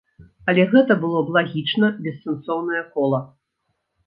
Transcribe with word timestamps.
Але 0.53 0.63
гэта 0.71 0.97
было 1.03 1.19
б 1.27 1.35
лагічна 1.35 1.91
бессэнсоўнае 2.07 2.83
кола. 2.97 3.23